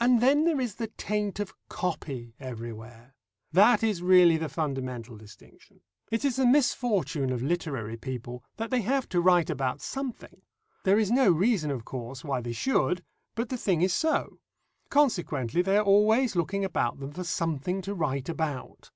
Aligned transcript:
And 0.00 0.20
then 0.20 0.46
there 0.46 0.60
is 0.60 0.74
the 0.74 0.88
taint 0.88 1.38
of 1.38 1.54
"copy" 1.68 2.34
everywhere. 2.40 3.14
That 3.52 3.84
is 3.84 4.02
really 4.02 4.36
the 4.36 4.48
fundamental 4.48 5.16
distinction. 5.16 5.80
It 6.10 6.24
is 6.24 6.34
the 6.34 6.44
misfortune 6.44 7.30
of 7.30 7.40
literary 7.40 7.96
people, 7.96 8.42
that 8.56 8.70
they 8.70 8.80
have 8.80 9.08
to 9.10 9.20
write 9.20 9.50
about 9.50 9.80
something. 9.80 10.42
There 10.82 10.98
is 10.98 11.12
no 11.12 11.30
reason, 11.30 11.70
of 11.70 11.84
course, 11.84 12.24
why 12.24 12.40
they 12.40 12.50
should, 12.52 13.04
but 13.36 13.48
the 13.48 13.56
thing 13.56 13.80
is 13.80 13.94
so. 13.94 14.40
Consequently, 14.90 15.62
they 15.62 15.76
are 15.76 15.84
always 15.84 16.34
looking 16.34 16.64
about 16.64 16.98
them 16.98 17.12
for 17.12 17.22
something 17.22 17.80
to 17.82 17.94
write 17.94 18.28
about. 18.28 18.90